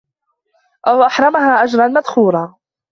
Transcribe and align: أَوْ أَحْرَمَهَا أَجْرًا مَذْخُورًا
أَوْ 0.87 1.03
أَحْرَمَهَا 1.03 1.63
أَجْرًا 1.63 1.87
مَذْخُورًا 1.87 2.55